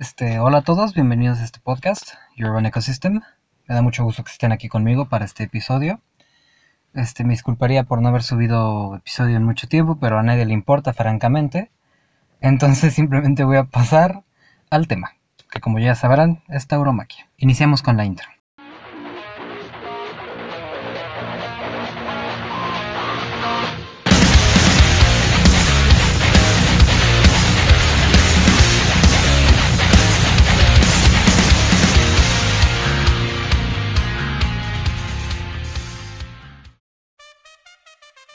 Este, 0.00 0.38
hola 0.38 0.58
a 0.58 0.62
todos, 0.62 0.94
bienvenidos 0.94 1.40
a 1.40 1.44
este 1.44 1.60
podcast, 1.60 2.14
Urban 2.38 2.64
Ecosystem. 2.64 3.20
Me 3.68 3.74
da 3.74 3.82
mucho 3.82 4.02
gusto 4.02 4.24
que 4.24 4.30
estén 4.30 4.50
aquí 4.50 4.66
conmigo 4.66 5.10
para 5.10 5.26
este 5.26 5.42
episodio. 5.42 6.00
Este, 6.94 7.22
me 7.22 7.34
disculparía 7.34 7.84
por 7.84 8.00
no 8.00 8.08
haber 8.08 8.22
subido 8.22 8.96
episodio 8.96 9.36
en 9.36 9.44
mucho 9.44 9.68
tiempo, 9.68 9.98
pero 10.00 10.18
a 10.18 10.22
nadie 10.22 10.46
le 10.46 10.54
importa, 10.54 10.94
francamente. 10.94 11.70
Entonces 12.40 12.94
simplemente 13.00 13.44
voy 13.44 13.58
a 13.58 13.64
pasar 13.64 14.22
al 14.70 14.88
tema, 14.88 15.16
que 15.50 15.60
como 15.60 15.78
ya 15.78 15.94
sabrán, 15.94 16.44
es 16.48 16.66
tauromaquia. 16.66 17.28
Iniciamos 17.36 17.82
con 17.82 17.98
la 17.98 18.06
intro. 18.06 18.26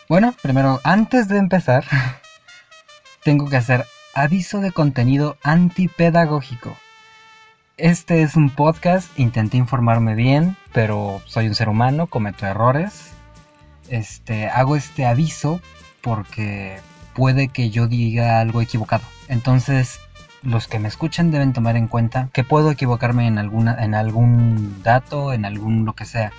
Bueno, 0.07 0.35
primero, 0.39 0.79
antes 0.83 1.27
de 1.27 1.39
empezar, 1.39 1.83
tengo 3.23 3.49
que 3.49 3.57
hacer 3.57 3.85
aviso 4.13 4.59
de 4.59 4.71
contenido 4.71 5.35
antipedagógico. 5.41 6.77
Este 7.77 8.21
es 8.21 8.35
un 8.35 8.51
podcast, 8.51 9.09
intenté 9.17 9.57
informarme 9.57 10.13
bien, 10.13 10.57
pero 10.73 11.23
soy 11.25 11.47
un 11.47 11.55
ser 11.55 11.69
humano, 11.69 12.05
cometo 12.05 12.45
errores. 12.45 13.13
Este, 13.89 14.47
hago 14.47 14.75
este 14.75 15.07
aviso 15.07 15.59
porque 16.01 16.79
puede 17.15 17.47
que 17.47 17.71
yo 17.71 17.87
diga 17.87 18.39
algo 18.39 18.61
equivocado. 18.61 19.03
Entonces, 19.27 19.99
los 20.43 20.67
que 20.67 20.77
me 20.77 20.87
escuchen 20.87 21.31
deben 21.31 21.51
tomar 21.51 21.77
en 21.77 21.87
cuenta 21.87 22.29
que 22.31 22.43
puedo 22.43 22.69
equivocarme 22.69 23.25
en 23.25 23.39
alguna 23.39 23.83
en 23.83 23.95
algún 23.95 24.83
dato, 24.83 25.33
en 25.33 25.45
algún 25.45 25.83
lo 25.83 25.93
que 25.93 26.05
sea. 26.05 26.31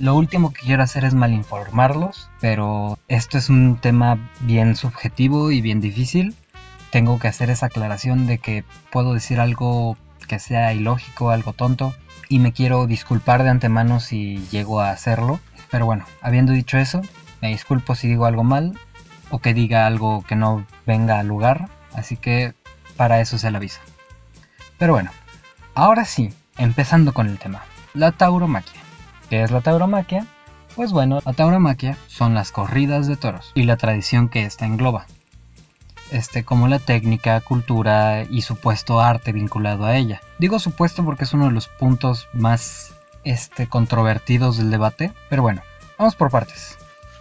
Lo 0.00 0.14
último 0.14 0.50
que 0.54 0.62
quiero 0.62 0.82
hacer 0.82 1.04
es 1.04 1.12
malinformarlos, 1.12 2.30
pero 2.40 2.98
esto 3.08 3.36
es 3.36 3.50
un 3.50 3.76
tema 3.76 4.30
bien 4.40 4.74
subjetivo 4.74 5.50
y 5.50 5.60
bien 5.60 5.82
difícil. 5.82 6.34
Tengo 6.90 7.18
que 7.18 7.28
hacer 7.28 7.50
esa 7.50 7.66
aclaración 7.66 8.26
de 8.26 8.38
que 8.38 8.64
puedo 8.90 9.12
decir 9.12 9.40
algo 9.40 9.98
que 10.26 10.38
sea 10.38 10.72
ilógico, 10.72 11.28
algo 11.28 11.52
tonto, 11.52 11.94
y 12.30 12.38
me 12.38 12.54
quiero 12.54 12.86
disculpar 12.86 13.42
de 13.42 13.50
antemano 13.50 14.00
si 14.00 14.38
llego 14.50 14.80
a 14.80 14.90
hacerlo. 14.90 15.38
Pero 15.70 15.84
bueno, 15.84 16.06
habiendo 16.22 16.52
dicho 16.52 16.78
eso, 16.78 17.02
me 17.42 17.48
disculpo 17.48 17.94
si 17.94 18.08
digo 18.08 18.24
algo 18.24 18.42
mal 18.42 18.78
o 19.28 19.40
que 19.40 19.52
diga 19.52 19.86
algo 19.86 20.24
que 20.26 20.34
no 20.34 20.66
venga 20.86 21.18
al 21.18 21.26
lugar, 21.26 21.68
así 21.92 22.16
que 22.16 22.54
para 22.96 23.20
eso 23.20 23.36
se 23.36 23.50
la 23.50 23.58
aviso. 23.58 23.80
Pero 24.78 24.94
bueno, 24.94 25.10
ahora 25.74 26.06
sí, 26.06 26.32
empezando 26.56 27.12
con 27.12 27.28
el 27.28 27.38
tema, 27.38 27.64
la 27.92 28.12
tauromaquia. 28.12 28.79
¿Qué 29.30 29.44
es 29.44 29.52
la 29.52 29.60
tauromaquia? 29.60 30.26
Pues 30.74 30.90
bueno, 30.90 31.20
la 31.24 31.32
tauromaquia 31.32 31.96
son 32.08 32.34
las 32.34 32.50
corridas 32.50 33.06
de 33.06 33.16
toros 33.16 33.52
y 33.54 33.62
la 33.62 33.76
tradición 33.76 34.28
que 34.28 34.42
ésta 34.42 34.66
engloba. 34.66 35.06
Este, 36.10 36.42
como 36.42 36.66
la 36.66 36.80
técnica, 36.80 37.40
cultura 37.40 38.24
y 38.28 38.42
supuesto 38.42 38.98
arte 38.98 39.30
vinculado 39.30 39.84
a 39.84 39.96
ella. 39.96 40.20
Digo 40.40 40.58
supuesto 40.58 41.04
porque 41.04 41.22
es 41.22 41.32
uno 41.32 41.44
de 41.44 41.52
los 41.52 41.68
puntos 41.68 42.26
más 42.32 42.92
este, 43.22 43.68
controvertidos 43.68 44.56
del 44.56 44.72
debate, 44.72 45.12
pero 45.28 45.42
bueno, 45.42 45.62
vamos 45.96 46.16
por 46.16 46.32
partes. 46.32 46.76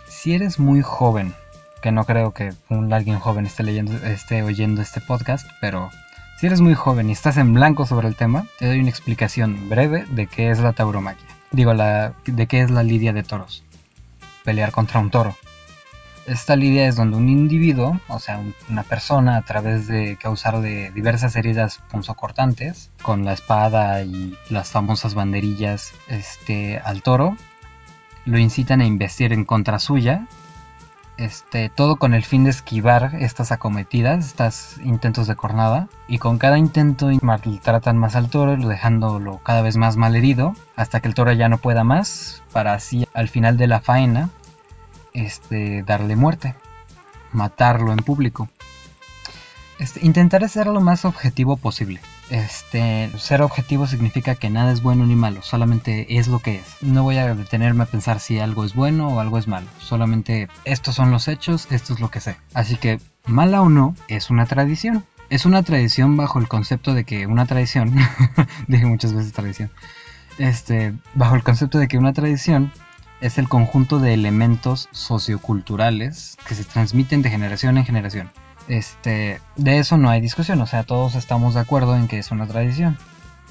Si 0.07 0.33
eres 0.33 0.57
muy 0.57 0.81
joven, 0.81 1.35
que 1.83 1.91
no 1.91 2.05
creo 2.05 2.33
que 2.33 2.53
alguien 2.91 3.19
joven 3.19 3.45
esté, 3.45 3.61
leyendo, 3.61 3.93
esté 3.97 4.41
oyendo 4.41 4.81
este 4.81 4.99
podcast, 4.99 5.47
pero 5.61 5.91
si 6.39 6.47
eres 6.47 6.59
muy 6.59 6.73
joven 6.73 7.09
y 7.09 7.11
estás 7.11 7.37
en 7.37 7.53
blanco 7.53 7.85
sobre 7.85 8.07
el 8.07 8.15
tema, 8.15 8.47
te 8.57 8.65
doy 8.65 8.79
una 8.79 8.89
explicación 8.89 9.69
breve 9.69 10.05
de 10.09 10.25
qué 10.25 10.49
es 10.49 10.57
la 10.57 10.73
tauromaquia. 10.73 11.38
Digo, 11.51 11.73
la, 11.73 12.13
de 12.25 12.47
qué 12.47 12.61
es 12.61 12.71
la 12.71 12.83
lidia 12.83 13.13
de 13.13 13.23
toros. 13.23 13.63
Pelear 14.43 14.71
contra 14.71 14.99
un 14.99 15.09
toro. 15.09 15.35
Esta 16.25 16.55
lidia 16.55 16.87
es 16.87 16.95
donde 16.95 17.17
un 17.17 17.27
individuo, 17.27 17.99
o 18.07 18.19
sea, 18.19 18.39
una 18.69 18.83
persona, 18.83 19.37
a 19.37 19.41
través 19.41 19.87
de 19.87 20.15
causarle 20.17 20.91
diversas 20.91 21.35
heridas 21.35 21.79
punzocortantes, 21.89 22.91
con 23.01 23.25
la 23.25 23.33
espada 23.33 24.03
y 24.03 24.37
las 24.49 24.69
famosas 24.69 25.15
banderillas 25.15 25.93
este, 26.07 26.77
al 26.77 27.01
toro, 27.01 27.35
lo 28.25 28.37
incitan 28.37 28.81
a 28.81 28.85
investir 28.85 29.33
en 29.33 29.43
contra 29.43 29.79
suya 29.79 30.27
este, 31.19 31.69
todo 31.69 31.97
con 31.97 32.13
el 32.13 32.23
fin 32.23 32.45
de 32.45 32.49
esquivar 32.49 33.15
estas 33.19 33.51
acometidas, 33.51 34.25
estos 34.25 34.77
intentos 34.83 35.27
de 35.27 35.35
cornada. 35.35 35.89
Y 36.07 36.17
con 36.17 36.37
cada 36.37 36.57
intento 36.57 37.09
maltratan 37.21 37.97
más 37.97 38.15
al 38.15 38.29
toro, 38.29 38.55
dejándolo 38.55 39.39
cada 39.43 39.61
vez 39.61 39.75
más 39.75 39.97
mal 39.97 40.15
herido, 40.15 40.55
hasta 40.75 41.01
que 41.01 41.09
el 41.09 41.13
toro 41.13 41.33
ya 41.33 41.49
no 41.49 41.57
pueda 41.57 41.83
más, 41.83 42.41
para 42.53 42.73
así 42.73 43.07
al 43.13 43.27
final 43.27 43.57
de 43.57 43.67
la 43.67 43.81
faena, 43.81 44.29
este, 45.13 45.83
darle 45.83 46.15
muerte, 46.15 46.55
matarlo 47.33 47.91
en 47.91 47.99
público. 47.99 48.47
Este, 49.77 50.05
intentaré 50.05 50.47
ser 50.47 50.67
lo 50.67 50.79
más 50.79 51.03
objetivo 51.03 51.57
posible. 51.57 51.99
Este, 52.29 53.09
ser 53.17 53.41
objetivo 53.41 53.87
significa 53.87 54.35
que 54.35 54.51
nada 54.51 54.71
es 54.71 54.83
bueno 54.83 55.05
ni 55.05 55.15
malo, 55.15 55.41
solamente 55.41 56.17
es 56.17 56.27
lo 56.27 56.39
que 56.39 56.57
es. 56.57 56.77
No 56.81 57.03
voy 57.03 57.17
a 57.17 57.33
detenerme 57.33 57.83
a 57.83 57.87
pensar 57.87 58.19
si 58.19 58.39
algo 58.39 58.63
es 58.63 58.75
bueno 58.75 59.07
o 59.07 59.19
algo 59.19 59.39
es 59.39 59.47
malo, 59.47 59.67
solamente 59.79 60.47
estos 60.63 60.95
son 60.95 61.09
los 61.09 61.27
hechos, 61.27 61.67
esto 61.71 61.93
es 61.93 61.99
lo 61.99 62.11
que 62.11 62.19
sé. 62.21 62.37
Así 62.53 62.75
que, 62.75 62.99
mala 63.25 63.61
o 63.61 63.69
no, 63.69 63.95
es 64.07 64.29
una 64.29 64.45
tradición. 64.45 65.05
Es 65.29 65.45
una 65.45 65.61
tradición 65.61 66.17
bajo 66.17 66.39
el 66.39 66.47
concepto 66.47 66.93
de 66.93 67.03
que 67.03 67.27
una 67.27 67.45
tradición, 67.45 67.95
dije 68.67 68.85
muchas 68.85 69.13
veces 69.13 69.31
tradición, 69.31 69.71
este, 70.39 70.93
bajo 71.13 71.35
el 71.35 71.43
concepto 71.43 71.77
de 71.77 71.87
que 71.87 71.97
una 71.97 72.13
tradición 72.13 72.71
es 73.21 73.37
el 73.37 73.49
conjunto 73.49 73.99
de 73.99 74.13
elementos 74.13 74.87
socioculturales 74.91 76.37
que 76.47 76.55
se 76.55 76.63
transmiten 76.63 77.21
de 77.21 77.29
generación 77.29 77.77
en 77.77 77.85
generación 77.85 78.31
este, 78.69 79.41
de 79.55 79.79
eso 79.79 79.97
no 79.97 80.09
hay 80.09 80.21
discusión, 80.21 80.61
o 80.61 80.67
sea, 80.67 80.83
todos 80.83 81.15
estamos 81.15 81.55
de 81.55 81.59
acuerdo 81.59 81.95
en 81.95 82.07
que 82.07 82.19
es 82.19 82.31
una 82.31 82.47
tradición. 82.47 82.97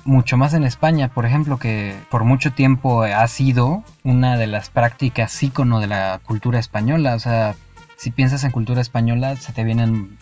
Mucho 0.05 0.37
más 0.37 0.55
en 0.55 0.65
España, 0.65 1.09
por 1.09 1.27
ejemplo, 1.27 1.59
que 1.59 1.95
por 2.09 2.25
mucho 2.25 2.53
tiempo 2.53 3.03
ha 3.03 3.27
sido 3.27 3.83
una 4.05 4.39
de 4.39 4.47
las 4.47 4.71
prácticas 4.71 5.43
ícono 5.43 5.81
de 5.81 5.89
la 5.89 6.21
cultura 6.25 6.61
española, 6.61 7.15
o 7.15 7.19
sea, 7.19 7.57
si 7.97 8.13
piensas 8.13 8.45
en 8.45 8.53
cultura 8.53 8.81
española, 8.81 9.35
se 9.37 9.53
te 9.53 9.65
vienen 9.65 10.17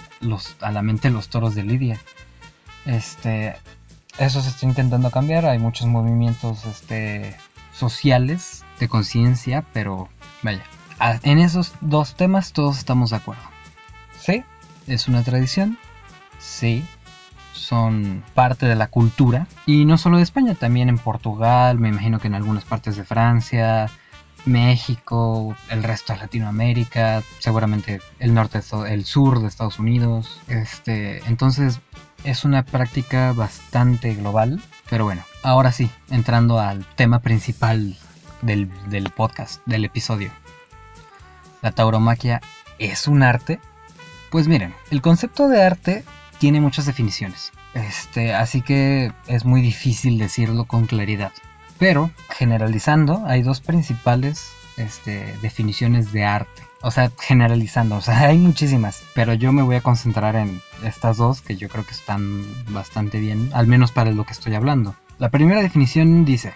a 0.60 0.72
la 0.72 0.82
mente 0.82 1.10
los 1.10 1.28
toros 1.28 1.54
de 1.54 1.62
Lidia. 1.62 2.00
Este, 2.86 3.54
eso 4.18 4.40
se 4.40 4.48
está 4.48 4.64
intentando 4.64 5.10
cambiar, 5.10 5.44
hay 5.44 5.58
muchos 5.58 5.86
movimientos 5.86 6.64
este, 6.64 7.36
sociales 7.72 8.64
de 8.80 8.88
conciencia, 8.88 9.62
pero 9.74 10.08
vaya, 10.42 10.64
en 11.22 11.38
esos 11.38 11.74
dos 11.82 12.16
temas 12.16 12.54
todos 12.54 12.78
estamos 12.78 13.10
de 13.10 13.16
acuerdo. 13.16 13.42
¿Sí? 14.18 14.42
Es 14.86 15.08
una 15.08 15.22
tradición, 15.22 15.78
sí, 16.38 16.84
son 17.52 18.22
parte 18.34 18.66
de 18.66 18.76
la 18.76 18.88
cultura. 18.88 19.46
Y 19.66 19.84
no 19.84 19.98
solo 19.98 20.18
de 20.18 20.22
España, 20.22 20.54
también 20.54 20.88
en 20.88 20.98
Portugal, 20.98 21.78
me 21.78 21.88
imagino 21.88 22.20
que 22.20 22.28
en 22.28 22.34
algunas 22.34 22.64
partes 22.64 22.96
de 22.96 23.04
Francia, 23.04 23.90
México, 24.44 25.56
el 25.70 25.82
resto 25.82 26.12
de 26.12 26.20
Latinoamérica, 26.20 27.22
seguramente 27.40 28.00
el 28.20 28.32
norte, 28.32 28.60
el 28.88 29.04
sur 29.04 29.40
de 29.40 29.48
Estados 29.48 29.78
Unidos. 29.78 30.40
Este, 30.48 31.18
entonces 31.26 31.80
es 32.24 32.44
una 32.44 32.64
práctica 32.64 33.32
bastante 33.32 34.14
global. 34.14 34.62
Pero 34.88 35.04
bueno, 35.04 35.22
ahora 35.42 35.72
sí, 35.72 35.90
entrando 36.10 36.60
al 36.60 36.84
tema 36.94 37.18
principal 37.18 37.96
del, 38.42 38.70
del 38.88 39.10
podcast, 39.10 39.60
del 39.66 39.84
episodio. 39.84 40.30
La 41.62 41.72
tauromaquia 41.72 42.40
es 42.78 43.08
un 43.08 43.24
arte 43.24 43.58
pues 44.30 44.48
miren, 44.48 44.74
el 44.90 45.02
concepto 45.02 45.48
de 45.48 45.62
arte 45.62 46.04
tiene 46.38 46.60
muchas 46.60 46.86
definiciones. 46.86 47.52
Este, 47.74 48.34
así 48.34 48.62
que 48.62 49.12
es 49.26 49.44
muy 49.44 49.60
difícil 49.60 50.18
decirlo 50.18 50.64
con 50.64 50.86
claridad. 50.86 51.32
Pero, 51.78 52.10
generalizando, 52.30 53.24
hay 53.26 53.42
dos 53.42 53.60
principales 53.60 54.52
este, 54.76 55.36
definiciones 55.42 56.12
de 56.12 56.24
arte. 56.24 56.62
O 56.82 56.90
sea, 56.90 57.10
generalizando, 57.20 57.96
o 57.96 58.00
sea, 58.00 58.20
hay 58.28 58.38
muchísimas, 58.38 59.04
pero 59.14 59.34
yo 59.34 59.52
me 59.52 59.62
voy 59.62 59.76
a 59.76 59.82
concentrar 59.82 60.36
en 60.36 60.60
estas 60.84 61.16
dos 61.16 61.40
que 61.40 61.56
yo 61.56 61.68
creo 61.68 61.84
que 61.84 61.92
están 61.92 62.44
bastante 62.70 63.18
bien, 63.18 63.50
al 63.52 63.66
menos 63.66 63.92
para 63.92 64.12
lo 64.12 64.24
que 64.24 64.32
estoy 64.32 64.54
hablando. 64.54 64.94
La 65.18 65.30
primera 65.30 65.62
definición 65.62 66.24
dice, 66.24 66.52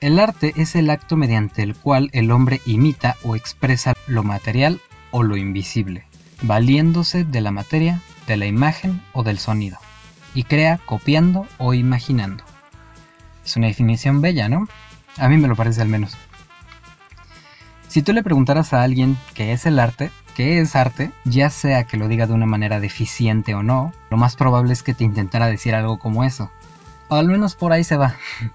el 0.00 0.18
arte 0.18 0.52
es 0.56 0.76
el 0.76 0.90
acto 0.90 1.16
mediante 1.16 1.62
el 1.62 1.74
cual 1.74 2.10
el 2.12 2.30
hombre 2.30 2.60
imita 2.66 3.16
o 3.22 3.36
expresa 3.36 3.94
lo 4.06 4.22
material 4.22 4.80
o 5.10 5.22
lo 5.22 5.36
invisible, 5.36 6.04
valiéndose 6.46 7.24
de 7.24 7.40
la 7.40 7.50
materia, 7.50 8.00
de 8.26 8.36
la 8.36 8.46
imagen 8.46 9.02
o 9.12 9.22
del 9.22 9.38
sonido, 9.38 9.78
y 10.34 10.44
crea 10.44 10.78
copiando 10.84 11.46
o 11.58 11.74
imaginando. 11.74 12.44
Es 13.44 13.56
una 13.56 13.66
definición 13.66 14.20
bella, 14.20 14.48
¿no? 14.48 14.68
A 15.18 15.28
mí 15.28 15.36
me 15.36 15.48
lo 15.48 15.56
parece 15.56 15.82
al 15.82 15.88
menos. 15.88 16.16
Si 17.88 18.02
tú 18.02 18.12
le 18.12 18.22
preguntaras 18.22 18.72
a 18.72 18.82
alguien 18.82 19.16
qué 19.34 19.52
es 19.52 19.66
el 19.66 19.78
arte, 19.78 20.10
qué 20.34 20.60
es 20.60 20.74
arte, 20.74 21.12
ya 21.24 21.48
sea 21.48 21.84
que 21.84 21.96
lo 21.96 22.08
diga 22.08 22.26
de 22.26 22.34
una 22.34 22.46
manera 22.46 22.80
deficiente 22.80 23.54
o 23.54 23.62
no, 23.62 23.92
lo 24.10 24.16
más 24.16 24.36
probable 24.36 24.72
es 24.72 24.82
que 24.82 24.94
te 24.94 25.04
intentara 25.04 25.46
decir 25.46 25.74
algo 25.74 25.98
como 25.98 26.24
eso. 26.24 26.50
O 27.08 27.16
al 27.16 27.28
menos 27.28 27.54
por 27.54 27.72
ahí 27.72 27.84
se 27.84 27.96
va. 27.96 28.16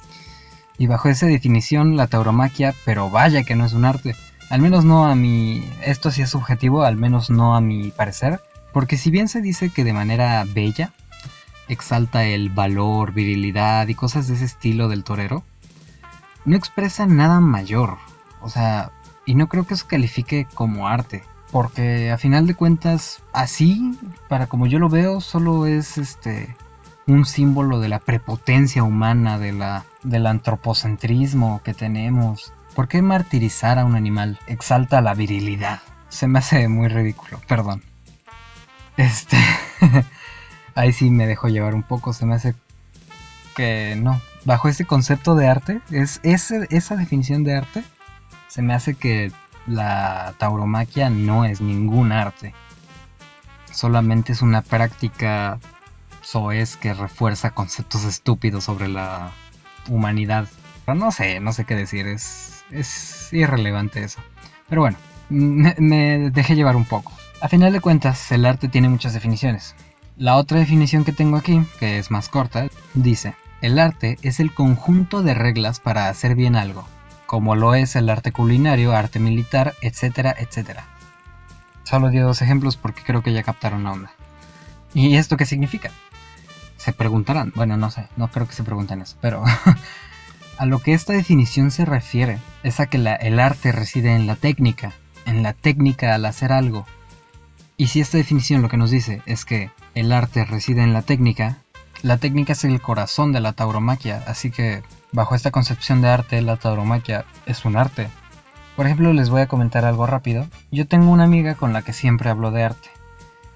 Y 0.78 0.88
bajo 0.88 1.10
esa 1.10 1.26
definición, 1.26 1.98
la 1.98 2.08
tauromaquia, 2.08 2.74
pero 2.86 3.10
vaya 3.10 3.44
que 3.44 3.54
no 3.54 3.66
es 3.66 3.74
un 3.74 3.84
arte. 3.84 4.16
Al 4.50 4.62
menos 4.62 4.86
no 4.86 5.06
a 5.06 5.16
mi... 5.16 5.64
Esto 5.84 6.12
sí 6.12 6.22
es 6.22 6.30
subjetivo, 6.30 6.84
al 6.84 6.96
menos 6.96 7.30
no 7.30 7.56
a 7.56 7.62
mi 7.62 7.92
parecer. 7.92 8.42
Porque 8.74 8.98
si 8.98 9.12
bien 9.12 9.28
se 9.28 9.42
dice 9.42 9.70
que 9.70 9.84
de 9.84 9.94
manera 9.94 10.44
bella, 10.46 10.94
exalta 11.68 12.26
el 12.26 12.50
valor, 12.50 13.14
virilidad 13.14 13.88
y 13.88 13.96
cosas 13.96 14.28
de 14.28 14.36
ese 14.36 14.46
estilo 14.46 14.88
del 14.88 15.04
torero, 15.04 15.44
no 16.46 16.56
expresa 16.56 17.06
nada 17.06 17.40
mayor. 17.40 17.98
O 18.42 18.50
sea, 18.50 18.92
y 19.26 19.36
no 19.36 19.48
creo 19.48 19.66
que 19.66 19.76
eso 19.76 19.86
califique 19.88 20.48
como 20.54 20.88
arte. 20.88 21.24
Porque 21.52 22.12
a 22.12 22.18
final 22.18 22.46
de 22.46 22.56
cuentas, 22.56 23.24
así, 23.34 23.98
para 24.28 24.48
como 24.48 24.68
yo 24.68 24.80
lo 24.80 24.90
veo, 24.90 25.22
solo 25.22 25.66
es 25.66 25.98
este 25.98 26.56
un 27.08 27.26
símbolo 27.26 27.80
de 27.80 27.90
la 27.90 28.00
prepotencia 28.00 28.84
humana, 28.84 29.40
de 29.40 29.52
la, 29.52 29.86
del 30.04 30.28
antropocentrismo 30.28 31.62
que 31.64 31.74
tenemos. 31.74 32.54
¿Por 32.76 32.88
qué 32.88 33.02
martirizar 33.02 33.80
a 33.80 33.86
un 33.86 33.96
animal 33.96 34.40
exalta 34.48 35.02
la 35.02 35.14
virilidad? 35.14 35.82
Se 36.10 36.28
me 36.28 36.40
hace 36.40 36.68
muy 36.68 36.88
ridículo, 36.88 37.42
perdón. 37.48 37.84
Este. 38.98 39.38
ahí 40.76 40.94
sí 40.94 41.10
me 41.10 41.28
dejo 41.28 41.50
llevar 41.50 41.76
un 41.76 41.84
poco, 41.84 42.14
se 42.14 42.26
me 42.26 42.36
hace 42.36 42.56
que 43.56 43.96
no. 43.98 44.22
Bajo 44.46 44.70
ese 44.70 44.86
concepto 44.86 45.36
de 45.36 45.48
arte, 45.48 45.82
es 45.92 46.22
esa 46.24 46.96
definición 46.96 47.44
de 47.44 47.58
arte, 47.58 47.84
se 48.48 48.62
me 48.62 48.74
hace 48.74 48.96
que 48.96 49.32
la 49.68 50.34
tauromaquia 50.38 51.10
no 51.10 51.46
es 51.46 51.60
ningún 51.62 52.12
arte. 52.12 52.54
Solamente 53.72 54.32
es 54.32 54.42
una 54.42 54.62
práctica 54.62 55.60
soez 56.22 56.78
que 56.78 56.94
refuerza 56.94 57.52
conceptos 57.52 58.06
estúpidos 58.06 58.64
sobre 58.64 58.88
la 58.88 59.32
humanidad. 59.88 60.48
Pero 60.86 60.98
no 60.98 61.12
sé, 61.12 61.40
no 61.40 61.54
sé 61.54 61.66
qué 61.66 61.76
decir, 61.76 62.08
es, 62.08 62.59
es 62.72 63.32
irrelevante 63.34 64.04
eso. 64.04 64.20
Pero 64.68 64.82
bueno, 64.82 64.98
me, 65.30 66.30
dejé 66.32 66.56
llevar 66.56 66.76
un 66.76 66.86
poco. 66.86 67.12
A 67.42 67.48
final 67.48 67.74
de 67.74 67.82
cuentas, 67.82 68.32
el 68.32 68.46
arte 68.46 68.68
tiene 68.68 68.90
muchas 68.90 69.14
definiciones. 69.14 69.76
La 70.18 70.36
otra 70.36 70.60
definición 70.60 71.06
que 71.06 71.14
tengo 71.14 71.38
aquí, 71.38 71.66
que 71.80 71.98
es 71.98 72.12
más 72.12 72.30
corta, 72.30 72.68
dice, 72.94 73.36
el 73.62 73.80
arte 73.80 74.18
es 74.22 74.40
el 74.40 74.54
conjunto 74.54 75.24
de 75.24 75.34
reglas 75.34 75.80
para 75.80 76.10
hacer 76.10 76.36
bien 76.36 76.56
algo, 76.56 76.86
como 77.26 77.56
lo 77.56 77.74
es 77.74 77.96
el 77.96 78.10
arte 78.10 78.32
culinario, 78.32 78.94
arte 78.94 79.20
militar, 79.20 79.76
etcétera, 79.82 80.36
etcétera. 80.38 80.86
Solo 81.84 82.10
di 82.10 82.20
dos 82.20 82.42
ejemplos 82.42 82.78
porque 82.78 83.04
creo 83.04 83.24
que 83.24 83.34
ya 83.34 83.44
captaron 83.44 83.84
la 83.84 83.94
onda. 83.94 84.12
¿Y 84.94 85.16
esto 85.16 85.38
qué 85.38 85.46
significa? 85.46 85.92
Se 86.78 86.94
preguntarán, 86.94 87.52
bueno, 87.56 87.78
no 87.78 87.90
sé, 87.92 88.08
no 88.16 88.30
creo 88.30 88.48
que 88.48 88.54
se 88.54 88.64
pregunten 88.64 89.02
eso, 89.02 89.16
pero 89.22 89.44
a 90.60 90.66
lo 90.66 90.80
que 90.80 90.94
esta 90.94 91.14
definición 91.14 91.72
se 91.72 91.86
refiere 91.86 92.38
es 92.64 92.82
a 92.82 92.88
que 92.88 92.98
el 92.98 93.40
arte 93.40 93.72
reside 93.72 94.14
en 94.14 94.28
la 94.28 94.36
técnica, 94.36 94.92
en 95.26 95.42
la 95.42 95.54
técnica 95.54 96.14
al 96.14 96.26
hacer 96.26 96.52
algo. 96.52 96.86
Y 97.78 97.88
si 97.88 98.02
esta 98.02 98.18
definición 98.18 98.62
lo 98.62 98.68
que 98.68 98.76
nos 98.76 98.92
dice 98.92 99.22
es 99.26 99.46
que 99.46 99.72
el 99.96 100.12
arte 100.12 100.44
reside 100.44 100.84
en 100.84 100.92
la 100.92 101.02
técnica, 101.02 101.60
la 102.02 102.18
técnica 102.18 102.52
es 102.52 102.66
el 102.66 102.82
corazón 102.82 103.32
de 103.32 103.40
la 103.40 103.54
tauromaquia, 103.54 104.22
así 104.28 104.52
que 104.52 104.84
bajo 105.14 105.34
esta 105.34 105.50
concepción 105.50 106.02
de 106.02 106.10
arte, 106.10 106.42
la 106.42 106.58
tauromaquia 106.58 107.24
es 107.46 107.64
un 107.64 107.78
arte. 107.78 108.10
Por 108.76 108.86
ejemplo, 108.86 109.14
les 109.14 109.30
voy 109.30 109.40
a 109.40 109.48
comentar 109.48 109.86
algo 109.86 110.08
rápido. 110.08 110.46
Yo 110.72 110.86
tengo 110.88 111.10
una 111.10 111.24
amiga 111.24 111.56
con 111.56 111.72
la 111.72 111.84
que 111.84 111.94
siempre 111.94 112.30
hablo 112.30 112.52
de 112.52 112.64
arte. 112.64 112.90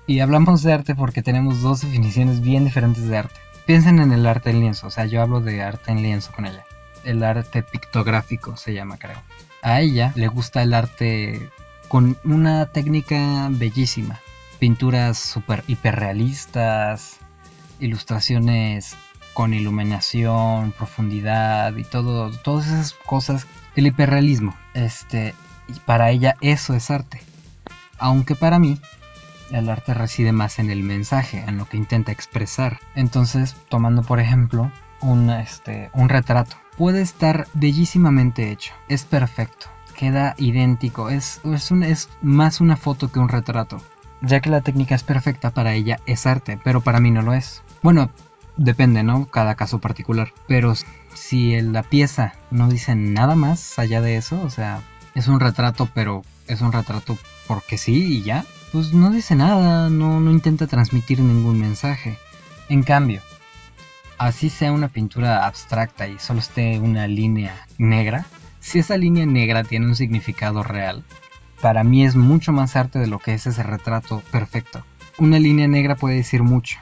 Y 0.08 0.22
hablamos 0.22 0.64
de 0.64 0.72
arte 0.72 0.96
porque 0.96 1.22
tenemos 1.22 1.62
dos 1.62 1.82
definiciones 1.82 2.40
bien 2.40 2.64
diferentes 2.64 3.10
de 3.10 3.18
arte. 3.18 3.36
Piensen 3.66 4.00
en 4.00 4.14
el 4.14 4.26
arte 4.26 4.52
en 4.52 4.62
lienzo, 4.62 4.88
o 4.88 4.90
sea, 4.90 5.06
yo 5.06 5.22
hablo 5.22 5.42
de 5.42 5.62
arte 5.62 5.92
en 5.92 6.02
lienzo 6.02 6.32
con 6.32 6.46
ella. 6.46 6.64
El 7.04 7.24
arte 7.24 7.64
pictográfico 7.64 8.58
se 8.58 8.74
llama, 8.74 8.98
creo. 8.98 9.18
A 9.62 9.82
ella 9.82 10.12
le 10.16 10.28
gusta 10.28 10.62
el 10.62 10.74
arte 10.74 11.50
con 11.88 12.18
una 12.24 12.66
técnica 12.68 13.48
bellísima. 13.52 14.20
Pinturas 14.60 15.18
super 15.18 15.64
hiperrealistas, 15.68 17.20
ilustraciones 17.80 18.96
con 19.34 19.54
iluminación, 19.54 20.72
profundidad 20.72 21.76
y 21.76 21.84
todo, 21.84 22.32
todas 22.32 22.68
esas 22.68 22.94
cosas. 22.94 23.48
El 23.76 23.88
hiperrealismo, 23.88 24.56
este, 24.74 25.34
y 25.68 25.80
para 25.80 26.12
ella 26.12 26.36
eso 26.42 26.74
es 26.76 26.92
arte. 26.92 27.22
Aunque 27.98 28.36
para 28.36 28.60
mí 28.60 28.80
el 29.52 29.70
arte 29.70 29.94
reside 29.94 30.32
más 30.32 30.60
en 30.60 30.70
el 30.70 30.84
mensaje, 30.84 31.44
en 31.48 31.58
lo 31.58 31.66
que 31.66 31.78
intenta 31.78 32.12
expresar. 32.12 32.80
Entonces, 32.96 33.56
tomando 33.70 34.04
por 34.04 34.20
ejemplo 34.20 34.72
un, 35.02 35.30
este, 35.30 35.90
un 35.94 36.10
retrato, 36.10 36.56
puede 36.78 37.02
estar 37.02 37.48
bellísimamente 37.54 38.52
hecho, 38.52 38.74
es 38.88 39.04
perfecto, 39.04 39.68
queda 39.98 40.36
idéntico, 40.38 41.10
es, 41.10 41.42
es, 41.44 41.72
un, 41.72 41.84
es 41.84 42.10
más 42.22 42.62
una 42.62 42.78
foto 42.78 43.12
que 43.12 43.20
un 43.20 43.30
retrato. 43.30 43.82
Ya 44.22 44.40
que 44.40 44.50
la 44.50 44.62
técnica 44.62 44.96
es 44.96 45.04
perfecta, 45.04 45.52
para 45.52 45.74
ella 45.74 46.00
es 46.06 46.26
arte, 46.26 46.58
pero 46.64 46.82
para 46.82 47.02
mí 47.02 47.12
no 47.12 47.22
lo 47.22 47.34
es. 47.34 47.62
Bueno, 47.82 48.10
depende, 48.56 49.04
¿no? 49.04 49.26
Cada 49.26 49.56
caso 49.56 49.80
particular. 49.80 50.32
Pero 50.48 50.74
si 51.14 51.60
la 51.62 51.84
pieza 51.84 52.34
no 52.50 52.70
dice 52.70 52.96
nada 52.96 53.36
más 53.36 53.78
allá 53.80 54.02
de 54.02 54.16
eso, 54.16 54.42
o 54.42 54.50
sea, 54.50 54.82
es 55.14 55.28
un 55.28 55.42
retrato, 55.42 55.90
pero 55.94 56.24
es 56.48 56.62
un 56.62 56.72
retrato 56.72 57.18
porque 57.48 57.78
sí 57.78 58.18
y 58.18 58.22
ya, 58.24 58.46
pues 58.72 58.94
no 58.94 59.12
dice 59.12 59.36
nada, 59.36 59.90
no, 59.90 60.20
no 60.20 60.32
intenta 60.32 60.68
transmitir 60.68 61.20
ningún 61.20 61.60
mensaje. 61.60 62.18
En 62.70 62.84
cambio, 62.84 63.22
así 64.24 64.50
sea 64.50 64.72
una 64.72 64.88
pintura 64.88 65.46
abstracta 65.46 66.08
y 66.08 66.18
solo 66.18 66.40
esté 66.40 66.80
una 66.80 67.08
línea 67.08 67.68
negra, 67.78 68.26
si 68.62 68.80
esa 68.80 68.98
línea 68.98 69.26
negra 69.26 69.64
tiene 69.64 69.86
un 69.86 69.96
significado 69.96 70.64
real, 70.64 71.04
para 71.62 71.84
mí 71.84 72.06
es 72.06 72.16
mucho 72.16 72.54
más 72.54 72.78
arte 72.78 73.00
de 73.00 73.08
lo 73.08 73.20
que 73.20 73.34
es 73.34 73.48
ese 73.48 73.64
retrato 73.64 74.24
perfecto. 74.32 74.86
Una 75.18 75.40
línea 75.40 75.68
negra 75.68 75.96
puede 75.96 76.16
decir 76.16 76.42
mucho, 76.42 76.80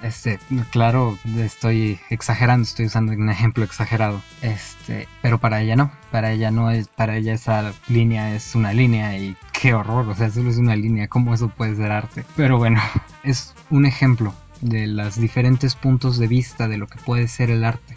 este, 0.00 0.38
claro, 0.70 1.18
estoy 1.38 1.98
exagerando, 2.08 2.62
estoy 2.62 2.86
usando 2.86 3.12
un 3.12 3.28
ejemplo 3.28 3.64
exagerado. 3.64 4.22
Este, 4.40 5.08
pero 5.22 5.38
para 5.38 5.60
ella 5.60 5.74
no, 5.74 5.90
para 6.12 6.30
ella 6.30 6.52
no 6.52 6.70
es, 6.70 6.86
para 6.86 7.16
ella 7.16 7.34
esa 7.34 7.72
línea 7.88 8.34
es 8.34 8.54
una 8.54 8.72
línea 8.72 9.18
y 9.18 9.36
qué 9.52 9.74
horror, 9.74 10.08
o 10.08 10.14
sea, 10.14 10.30
solo 10.30 10.50
es 10.50 10.56
una 10.56 10.76
línea, 10.76 11.08
¿cómo 11.08 11.34
eso 11.34 11.48
puede 11.48 11.74
ser 11.74 11.90
arte? 11.90 12.24
Pero 12.36 12.58
bueno, 12.58 12.80
es 13.24 13.54
un 13.70 13.86
ejemplo 13.86 14.32
de 14.60 14.86
los 14.86 15.16
diferentes 15.16 15.74
puntos 15.74 16.18
de 16.18 16.26
vista 16.26 16.68
de 16.68 16.78
lo 16.78 16.86
que 16.86 16.98
puede 16.98 17.28
ser 17.28 17.50
el 17.50 17.64
arte. 17.64 17.94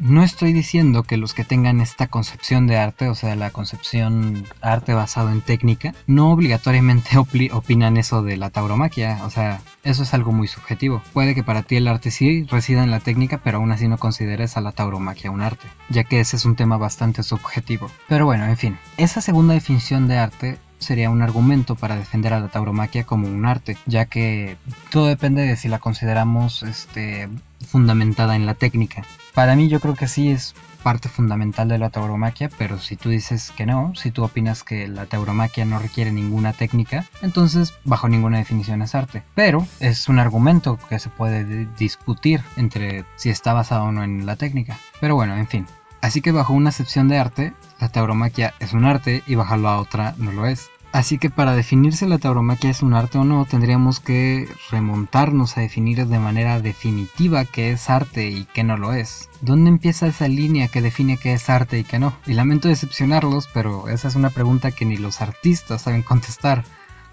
No 0.00 0.22
estoy 0.22 0.52
diciendo 0.52 1.02
que 1.02 1.16
los 1.16 1.34
que 1.34 1.42
tengan 1.42 1.80
esta 1.80 2.06
concepción 2.06 2.68
de 2.68 2.76
arte, 2.76 3.08
o 3.08 3.16
sea, 3.16 3.34
la 3.34 3.50
concepción 3.50 4.46
arte 4.60 4.94
basado 4.94 5.30
en 5.30 5.40
técnica, 5.40 5.92
no 6.06 6.30
obligatoriamente 6.30 7.18
opinan 7.52 7.96
eso 7.96 8.22
de 8.22 8.36
la 8.36 8.50
tauromaquia, 8.50 9.18
o 9.24 9.30
sea, 9.30 9.60
eso 9.82 10.04
es 10.04 10.14
algo 10.14 10.30
muy 10.30 10.46
subjetivo. 10.46 11.02
Puede 11.12 11.34
que 11.34 11.42
para 11.42 11.64
ti 11.64 11.76
el 11.76 11.88
arte 11.88 12.12
sí 12.12 12.44
resida 12.44 12.84
en 12.84 12.92
la 12.92 13.00
técnica, 13.00 13.40
pero 13.42 13.58
aún 13.58 13.72
así 13.72 13.88
no 13.88 13.98
consideres 13.98 14.56
a 14.56 14.60
la 14.60 14.70
tauromaquia 14.70 15.32
un 15.32 15.40
arte, 15.40 15.66
ya 15.88 16.04
que 16.04 16.20
ese 16.20 16.36
es 16.36 16.44
un 16.44 16.54
tema 16.54 16.76
bastante 16.76 17.24
subjetivo. 17.24 17.90
Pero 18.08 18.24
bueno, 18.24 18.44
en 18.44 18.56
fin, 18.56 18.78
esa 18.98 19.20
segunda 19.20 19.54
definición 19.54 20.06
de 20.06 20.18
arte 20.18 20.58
sería 20.78 21.10
un 21.10 21.22
argumento 21.22 21.74
para 21.74 21.96
defender 21.96 22.32
a 22.32 22.40
la 22.40 22.48
tauromaquia 22.48 23.04
como 23.04 23.28
un 23.28 23.46
arte, 23.46 23.76
ya 23.86 24.06
que 24.06 24.56
todo 24.90 25.06
depende 25.06 25.42
de 25.42 25.56
si 25.56 25.68
la 25.68 25.78
consideramos 25.78 26.62
este, 26.62 27.28
fundamentada 27.66 28.36
en 28.36 28.46
la 28.46 28.54
técnica. 28.54 29.04
Para 29.34 29.56
mí 29.56 29.68
yo 29.68 29.80
creo 29.80 29.94
que 29.94 30.08
sí 30.08 30.30
es 30.30 30.54
parte 30.82 31.08
fundamental 31.08 31.68
de 31.68 31.78
la 31.78 31.90
tauromaquia, 31.90 32.50
pero 32.56 32.78
si 32.78 32.96
tú 32.96 33.10
dices 33.10 33.52
que 33.56 33.66
no, 33.66 33.92
si 33.94 34.10
tú 34.10 34.24
opinas 34.24 34.62
que 34.64 34.88
la 34.88 35.06
tauromaquia 35.06 35.64
no 35.64 35.78
requiere 35.78 36.12
ninguna 36.12 36.52
técnica, 36.52 37.04
entonces 37.20 37.74
bajo 37.84 38.08
ninguna 38.08 38.38
definición 38.38 38.82
es 38.82 38.94
arte. 38.94 39.22
Pero 39.34 39.66
es 39.80 40.08
un 40.08 40.18
argumento 40.18 40.78
que 40.88 40.98
se 40.98 41.10
puede 41.10 41.66
discutir 41.78 42.42
entre 42.56 43.04
si 43.16 43.30
está 43.30 43.52
basado 43.52 43.84
o 43.84 43.92
no 43.92 44.02
en 44.02 44.24
la 44.26 44.36
técnica. 44.36 44.78
Pero 45.00 45.14
bueno, 45.14 45.36
en 45.36 45.46
fin. 45.46 45.66
Así 46.00 46.20
que 46.20 46.32
bajo 46.32 46.52
una 46.52 46.68
acepción 46.70 47.08
de 47.08 47.18
arte, 47.18 47.52
la 47.80 47.88
tauromaquia 47.88 48.54
es 48.60 48.72
un 48.72 48.84
arte 48.84 49.22
y 49.26 49.34
bajo 49.34 49.56
la 49.56 49.78
otra 49.78 50.14
no 50.18 50.32
lo 50.32 50.46
es. 50.46 50.70
Así 50.90 51.18
que 51.18 51.28
para 51.28 51.54
definir 51.54 51.94
si 51.94 52.06
la 52.06 52.18
tauromaquia 52.18 52.70
es 52.70 52.82
un 52.82 52.94
arte 52.94 53.18
o 53.18 53.24
no, 53.24 53.44
tendríamos 53.44 54.00
que 54.00 54.48
remontarnos 54.70 55.56
a 55.56 55.60
definir 55.60 56.06
de 56.06 56.18
manera 56.18 56.60
definitiva 56.60 57.44
qué 57.44 57.72
es 57.72 57.90
arte 57.90 58.30
y 58.30 58.46
qué 58.46 58.64
no 58.64 58.78
lo 58.78 58.94
es. 58.94 59.28
¿Dónde 59.42 59.68
empieza 59.68 60.06
esa 60.06 60.28
línea 60.28 60.68
que 60.68 60.80
define 60.80 61.18
qué 61.18 61.34
es 61.34 61.50
arte 61.50 61.78
y 61.78 61.84
qué 61.84 61.98
no? 61.98 62.16
Y 62.26 62.32
lamento 62.32 62.68
decepcionarlos, 62.68 63.48
pero 63.52 63.88
esa 63.88 64.08
es 64.08 64.14
una 64.14 64.30
pregunta 64.30 64.70
que 64.70 64.86
ni 64.86 64.96
los 64.96 65.20
artistas 65.20 65.82
saben 65.82 66.02
contestar. 66.02 66.64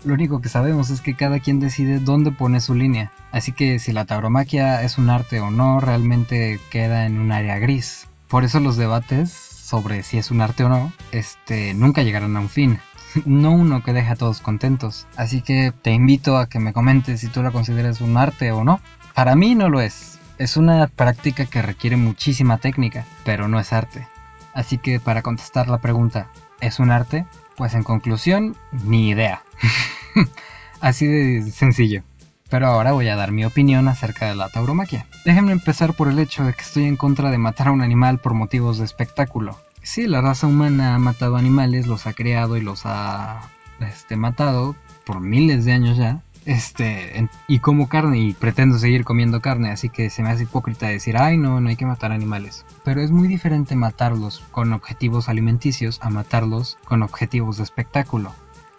Lo 0.06 0.13
único 0.13 0.39
que 0.39 0.50
sabemos 0.50 0.89
es 0.89 1.01
que 1.01 1.15
cada 1.15 1.39
quien 1.39 1.60
decide 1.60 2.00
dónde 2.00 2.32
pone 2.32 2.62
su 2.62 2.75
línea. 2.75 3.12
Así 3.32 3.51
que 3.51 3.80
si 3.80 3.92
la 3.92 4.06
tauromaquia 4.06 4.84
es 4.84 4.98
un 4.98 5.10
arte 5.10 5.42
o 5.42 5.51
no, 5.51 5.82
realmente 5.82 6.62
queda 6.70 7.06
en 7.06 7.20
un 7.20 7.34
área 7.34 7.60
gris. 7.60 8.08
Por 8.36 8.44
eso 8.44 8.60
los 8.60 8.75
debates 8.75 9.32
sobre 9.32 10.04
si 10.04 10.18
es 10.18 10.30
un 10.30 10.42
arte 10.42 10.65
o 10.65 10.68
no, 10.68 10.92
este, 11.13 11.74
nunca 11.74 12.04
llegarán 12.04 12.36
a 12.36 12.42
un 12.42 12.50
fin. 12.50 12.80
no 13.25 13.51
uno 13.51 13.82
que 13.82 13.94
deja 13.94 14.12
a 14.12 14.15
todos 14.18 14.42
contentos. 14.42 15.08
Así 15.15 15.42
que 15.42 15.72
te 15.82 15.92
invito 15.92 16.38
a 16.38 16.50
que 16.50 16.60
me 16.60 16.74
comentes 16.74 17.22
si 17.22 17.30
tú 17.30 17.42
la 17.42 17.51
consideras 17.51 18.01
un 18.01 18.18
arte 18.18 18.51
o 18.51 18.65
no. 18.65 18.82
Para 19.13 19.38
mí 19.38 19.56
no 19.56 19.70
lo 19.70 19.80
es. 19.80 20.20
Es 20.38 20.58
una 20.58 20.88
práctica 20.88 21.46
que 21.46 21.62
requiere 21.62 21.96
muchísima 21.96 22.58
técnica, 22.58 23.06
pero 23.24 23.48
no 23.48 23.58
es 23.58 23.72
arte. 23.72 24.06
Así 24.54 24.80
que 24.80 25.00
para 25.00 25.22
contestar 25.22 25.70
la 25.70 25.77
pregunta, 25.77 26.30
¿es 26.60 26.80
un 26.80 26.92
arte? 26.92 27.25
Pues 27.56 27.74
en 27.74 27.84
conclusión, 27.84 28.58
ni 28.84 29.12
idea. 29.12 29.44
Así 30.82 31.08
de 31.08 31.51
sencillo. 31.51 32.04
Pero 32.50 32.68
ahora 32.68 32.92
voy 32.92 33.08
a 33.08 33.16
dar 33.16 33.32
mi 33.32 33.46
opinión 33.46 33.88
acerca 33.88 34.28
de 34.28 34.36
la 34.36 34.50
tauromaquia. 34.50 35.08
Déjenme 35.25 35.52
empezar 35.52 35.94
por 35.94 36.10
el 36.10 36.20
hecho 36.20 36.44
de 36.44 36.54
que 36.54 36.62
estoy 36.62 36.86
en 36.86 36.96
contra 36.96 37.32
de 37.32 37.38
matar 37.38 37.70
a 37.70 37.72
un 37.72 37.82
animal 37.82 38.20
por 38.20 38.34
motivos 38.34 38.78
de 38.78 38.86
espectáculo. 38.86 39.58
Sí, 39.82 40.08
la 40.08 40.22
raza 40.22 40.48
humana 40.48 40.96
ha 40.96 41.00
matado 41.00 41.36
animales, 41.36 41.88
los 41.88 42.08
ha 42.08 42.14
creado 42.14 42.58
y 42.58 42.62
los 42.62 42.86
ha 42.86 43.42
este, 43.80 44.16
matado 44.16 44.75
por 45.06 45.20
miles 45.20 45.66
de 45.66 45.74
años 45.74 45.98
ya. 45.98 46.22
Este, 46.46 47.28
y 47.48 47.58
como 47.58 47.90
carne 47.90 48.20
y 48.20 48.34
pretendo 48.34 48.78
seguir 48.78 49.04
comiendo 49.04 49.42
carne, 49.42 49.72
así 49.72 49.90
que 49.90 50.12
se 50.12 50.22
me 50.22 50.30
hace 50.30 50.44
hipócrita 50.44 50.88
decir, 50.88 51.18
ay 51.18 51.38
no, 51.38 51.60
no 51.60 51.70
hay 51.70 51.75
que 51.75 51.88
matar 51.88 52.12
animales. 52.12 52.66
Pero 52.84 53.02
es 53.02 53.10
muy 53.10 53.28
diferente 53.28 53.75
matarlos 53.75 54.44
con 54.52 54.72
objetivos 54.74 55.28
alimenticios 55.28 56.00
a 56.04 56.12
matarlos 56.12 56.78
con 56.86 57.02
objetivos 57.02 57.58
de 57.58 57.64
espectáculo. 57.64 58.34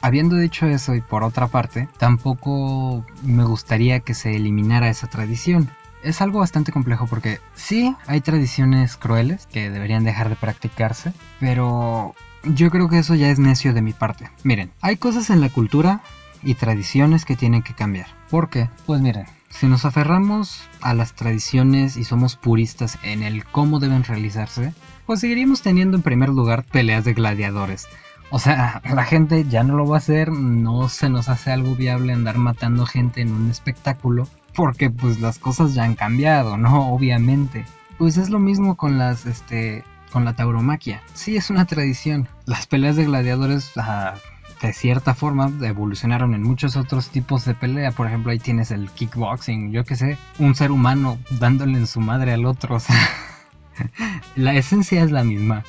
Habiendo 0.06 0.36
dicho 0.36 0.66
eso 0.66 0.94
y 0.94 1.00
por 1.00 1.24
otra 1.24 1.48
parte, 1.48 1.88
tampoco 1.98 3.04
me 3.24 3.42
gustaría 3.42 3.98
que 3.98 4.14
se 4.14 4.36
eliminara 4.36 4.88
esa 4.88 5.08
tradición. 5.08 5.68
Es 6.00 6.20
algo 6.20 6.38
bastante 6.38 6.70
complejo 6.70 7.08
porque 7.08 7.40
sí, 7.56 7.92
hay 8.06 8.20
tradiciones 8.20 8.96
crueles 8.96 9.48
que 9.48 9.68
deberían 9.68 10.04
dejar 10.04 10.28
de 10.28 10.36
practicarse, 10.36 11.12
pero 11.40 12.14
yo 12.44 12.70
creo 12.70 12.88
que 12.88 13.00
eso 13.00 13.16
ya 13.16 13.30
es 13.30 13.40
necio 13.40 13.74
de 13.74 13.82
mi 13.82 13.94
parte. 13.94 14.30
Miren, 14.44 14.70
hay 14.80 14.96
cosas 14.96 15.28
en 15.28 15.40
la 15.40 15.48
cultura 15.48 16.02
y 16.40 16.54
tradiciones 16.54 17.24
que 17.24 17.34
tienen 17.34 17.62
que 17.64 17.74
cambiar. 17.74 18.06
¿Por 18.30 18.48
qué? 18.48 18.70
Pues 18.86 19.00
miren, 19.00 19.26
si 19.48 19.66
nos 19.66 19.84
aferramos 19.84 20.62
a 20.82 20.94
las 20.94 21.14
tradiciones 21.14 21.96
y 21.96 22.04
somos 22.04 22.36
puristas 22.36 22.96
en 23.02 23.24
el 23.24 23.44
cómo 23.44 23.80
deben 23.80 24.04
realizarse, 24.04 24.72
pues 25.04 25.18
seguiríamos 25.18 25.62
teniendo 25.62 25.96
en 25.96 26.04
primer 26.04 26.28
lugar 26.28 26.62
peleas 26.62 27.04
de 27.04 27.14
gladiadores 27.14 27.88
o 28.30 28.38
sea, 28.38 28.82
la 28.94 29.04
gente 29.04 29.44
ya 29.48 29.62
no 29.62 29.76
lo 29.76 29.86
va 29.86 29.96
a 29.96 29.98
hacer, 29.98 30.30
no 30.30 30.88
se 30.88 31.08
nos 31.08 31.28
hace 31.28 31.52
algo 31.52 31.74
viable 31.74 32.12
andar 32.12 32.38
matando 32.38 32.86
gente 32.86 33.20
en 33.20 33.32
un 33.32 33.50
espectáculo, 33.50 34.28
porque 34.54 34.90
pues 34.90 35.20
las 35.20 35.38
cosas 35.38 35.74
ya 35.74 35.84
han 35.84 35.94
cambiado, 35.94 36.56
¿no? 36.56 36.88
Obviamente. 36.92 37.64
Pues 37.98 38.16
es 38.18 38.28
lo 38.28 38.38
mismo 38.38 38.76
con 38.76 38.98
las, 38.98 39.26
este, 39.26 39.84
con 40.12 40.24
la 40.24 40.34
tauromaquia. 40.34 41.02
Sí, 41.14 41.36
es 41.36 41.50
una 41.50 41.64
tradición. 41.64 42.28
Las 42.44 42.66
peleas 42.66 42.96
de 42.96 43.04
gladiadores, 43.04 43.72
ah, 43.76 44.14
de 44.60 44.72
cierta 44.72 45.14
forma, 45.14 45.50
evolucionaron 45.62 46.34
en 46.34 46.42
muchos 46.42 46.76
otros 46.76 47.08
tipos 47.08 47.44
de 47.46 47.54
pelea. 47.54 47.92
Por 47.92 48.06
ejemplo, 48.06 48.32
ahí 48.32 48.38
tienes 48.38 48.70
el 48.70 48.90
kickboxing, 48.90 49.72
yo 49.72 49.84
qué 49.84 49.96
sé, 49.96 50.18
un 50.38 50.54
ser 50.54 50.72
humano 50.72 51.18
dándole 51.38 51.78
en 51.78 51.86
su 51.86 52.00
madre 52.00 52.32
al 52.32 52.44
otro. 52.44 52.76
O 52.76 52.80
sea, 52.80 52.96
la 54.36 54.54
esencia 54.54 55.02
es 55.02 55.10
la 55.10 55.24
misma. 55.24 55.64